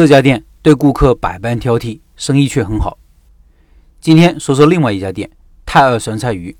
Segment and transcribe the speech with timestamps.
[0.00, 2.96] 这家店对顾客百般挑剔，生意却很好。
[4.00, 5.28] 今天说说另外一家店
[5.66, 6.56] 泰二酸菜鱼，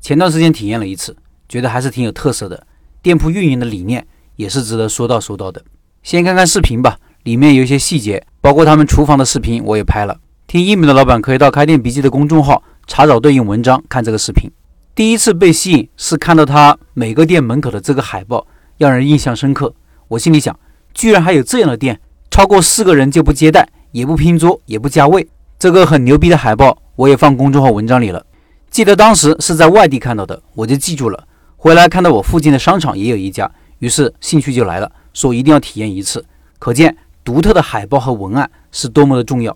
[0.00, 1.16] 前段时间体验了一次，
[1.48, 2.66] 觉得还是挺有特色的。
[3.00, 5.62] 店铺运营的理念也是值得说道说道的。
[6.02, 10.18] 先看看视频吧，里面有一些细节，包括他们厨房的视频我也拍了。
[10.48, 14.50] 听音频的老板可以到开店笔记的公众号查找对应文章看这个视频。
[14.96, 18.48] 第一次被吸引是看到他每个店门口的这个海报，
[18.78, 19.72] 让人印象深刻。
[20.08, 20.58] 我心里想，
[20.92, 22.00] 居然还有这样的店。
[22.40, 25.28] 超过四个人就不接待，也不拼桌，也不加位。
[25.58, 28.24] 这个很牛逼的海报，我也放公众号文章里了。
[28.70, 31.28] 记得当时是在外地看到的，我就记住了。
[31.58, 36.24] 回来看到我附近的商场也有一家，于是兴趣就来了，说一定要体验一次。
[36.58, 39.54] 可见独特的海报和文案是多么的重要。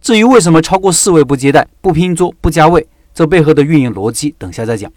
[0.00, 4.90] 至于为什么超过四位不接待、不拼桌、不加位，这背后的运营逻辑，等下再讲。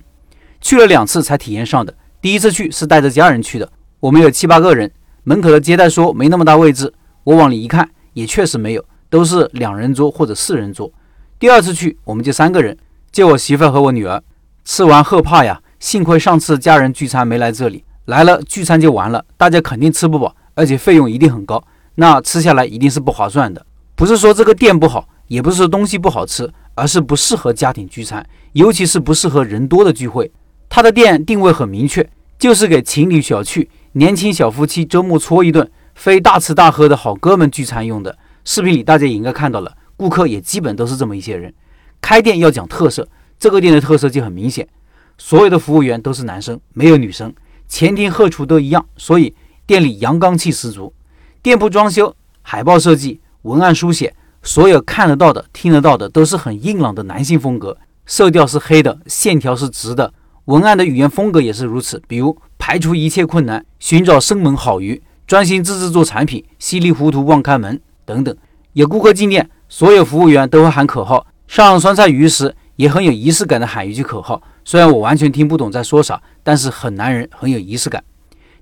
[0.61, 4.89] 去了两次才体验上的，第一次去是带着家人去的，我们有七八个人，
[5.25, 6.93] 门口的接待说没那么大位置。
[7.23, 10.91] 我往里一看，也确实没有，都是两人桌或者四人桌。
[11.38, 12.77] 第二次去，我们就三个人，
[13.11, 14.21] 就我媳妇和我女儿。
[14.66, 21.63] 吃完后怕呀，幸亏上次家人聚餐没来这里，来了聚餐就完了，大家肯定吃不饱，而且费用一定很高，
[21.95, 23.66] 那吃下来一定是不划算的。
[23.95, 30.31] 不是说这个店不好，也不是说东西不好吃，而是不适合家庭聚餐，尤其是不适合人多的聚会。
[30.69, 32.07] 他的店定位很明确，
[32.38, 35.69] 就是给情侣小聚、年轻小夫妻周末搓一顿。
[36.00, 38.17] 非大吃大喝的好哥们聚餐用的。
[38.45, 41.53] 视频里大家也应该看到了，顾客也基本都是这么一些人。
[42.00, 43.06] 开店要讲特色，
[43.38, 44.66] 这个店的特色就很明显，
[45.17, 47.33] 所有的服务员都是男生，没有女生，
[47.67, 50.94] 前厅后厨都一样，所以店里阳刚气十足。
[51.41, 60.13] 店铺装修、海报设计、文案书写，所有看得到的、听得到的都是很硬朗的男性风格，色调是黑的，线条是直的，
[60.45, 65.03] 文案的语言风格也是如此，比如排除一切困难，寻找生猛好鱼。
[65.30, 68.35] 专心致志做产品，稀里糊涂忘开门等等。
[68.73, 71.27] 有顾客进店，所有服务员都会喊口号。
[71.47, 74.41] 上酸菜鱼时，也很有仪式感的喊一句口号。
[74.66, 78.03] 虽然我完全听不懂在说啥，但是很男人，很有仪式感。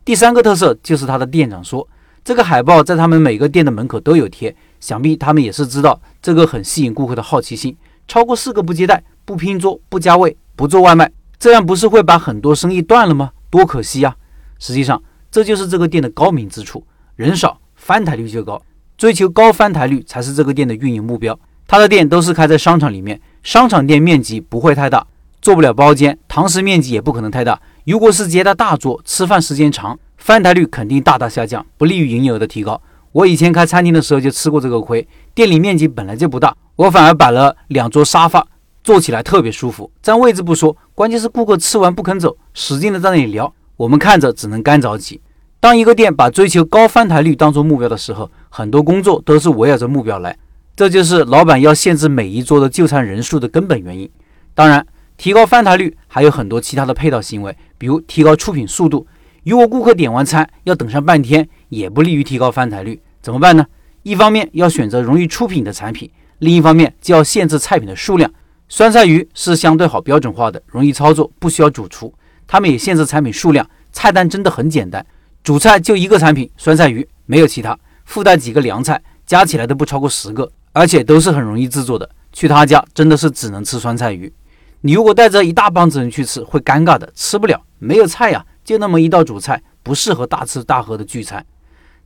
[0.03, 1.87] 第三个特色就是他的店长说，
[2.21, 7.77] 这个海报在他们每个店的门口都有贴，想必他们也是知道这个很吸引顾客的好奇心。
[8.09, 13.31] 超过四个不接待，不拼桌，不加位，不做外卖，这样不是会把很多生意断了吗？
[13.49, 14.13] 多可惜呀！
[14.59, 15.01] 实际上。
[15.37, 16.83] 这就是这个店的高明之处，
[17.15, 18.59] 人少翻台率就高，
[18.97, 21.39] 追求高翻台率才是这个店的运营目标。
[21.67, 25.05] 他的店都是开在商场里面，商场店面积不会太大，
[25.39, 27.61] 做不了包间，堂食面积也不可能太大。
[27.85, 32.81] 如果是接待大桌，吃饭时间长，翻台率肯定大大下降，不利于营业额的提高。
[33.11, 38.43] 我以前开餐厅的时候就吃过这个亏，店里面积本来就不大，我反而摆了两桌沙发，
[38.83, 39.91] 坐起来特别舒服。
[40.01, 43.53] 占位置不说，关键是顾客吃完不肯走，使劲的在那里聊。
[43.75, 45.21] 我们看着只能干着急。
[45.67, 50.33] 当一个店把追求高翻台率当做目标的时候，很多工作都是围绕着目标来。
[50.77, 54.09] 这就是老板要限制每一桌的就餐人数的根本原因。
[54.53, 59.05] 当然，提高翻台率还有很多其他的配套行为，比如提高出品速度。
[59.43, 63.01] 如果顾客点完餐要等上半天，也不利于提高翻台率。
[63.21, 63.65] 怎么办呢？
[64.03, 68.31] 一方面要选择容易出品的产品，另一方面就要限制菜品的数量。
[68.69, 72.13] 酸菜鱼是相对好标准化的，容易操作，不需要主厨。
[72.47, 75.05] 他们也限制产品数量，菜单真的很简单，
[75.47, 82.09] 主菜就一个产品酸菜鱼，没有其他，附带几个凉菜，加起来都不超过十个，而且都是很容易制作的。
[82.33, 84.33] 去他家真的是只能吃酸菜鱼，
[84.81, 91.45] 你如果带着一大帮子人去吃，会尴尬的，吃不了，没有菜呀，就那么一道主菜，不适合大吃大喝的聚餐。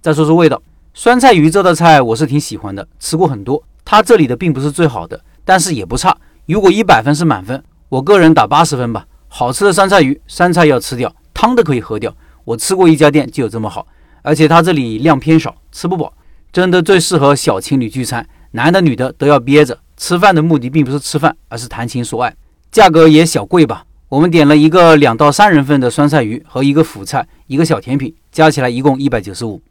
[0.01, 0.61] 再说说味道，
[0.93, 6.15] 酸菜鱼这道菜我是挺喜欢的，吃过很多，他这里的并不是最好的，但是也不差。
[6.45, 9.07] 如果一百分是满分，我个人打八十分吧。
[9.29, 12.15] 好吃的酸菜鱼，酸菜要吃掉，汤都可以喝掉。
[12.43, 13.87] 我吃过一家店就有这么好，
[14.21, 16.13] 而且它这里量偏少，吃不饱，
[16.51, 19.79] 真的最适合小情侣聚餐，男的女的都要憋着。
[19.97, 22.35] 吃饭的目的并不是吃饭，而是谈情说爱。
[22.71, 23.85] 价格也小贵吧？
[24.09, 29.61] 我们点了一个两到三人份的酸菜鱼和一个辅菜，一个小甜品，加起来一共一百九十五。